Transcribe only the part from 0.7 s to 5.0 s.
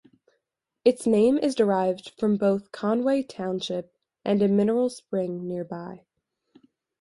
Its name is derived from both Conway Township and a mineral